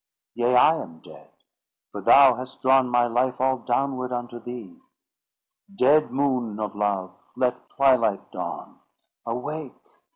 [0.33, 1.29] "Yea, I am dead;
[1.91, 4.75] for thou hast drawn My life all downward unto thee.
[5.75, 7.13] Dead moon of love!
[7.35, 8.79] let twilight dawn:
[9.27, 9.79] Awake!